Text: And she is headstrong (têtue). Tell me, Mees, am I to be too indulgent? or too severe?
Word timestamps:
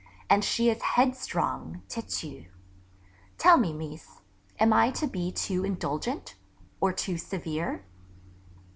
And 0.31 0.43
she 0.43 0.67
is 0.71 0.81
headstrong 0.81 1.83
(têtue). 1.87 2.47
Tell 3.37 3.55
me, 3.57 3.71
Mees, 3.71 4.21
am 4.59 4.73
I 4.73 4.89
to 4.89 5.05
be 5.05 5.31
too 5.31 5.63
indulgent? 5.63 6.33
or 6.79 6.91
too 6.91 7.19
severe? 7.19 7.85